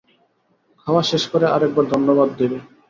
খাওয়া 0.81 1.01
শেষ 1.11 1.23
করে 1.31 1.45
আর 1.47 1.61
একবার 1.67 1.85
ধন্যবাদ 1.93 2.29
দেবে। 2.39 2.57